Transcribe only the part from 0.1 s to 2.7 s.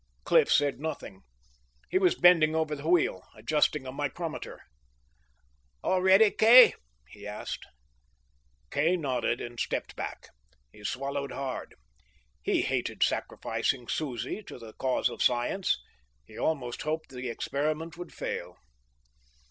Cliff said nothing. He was bending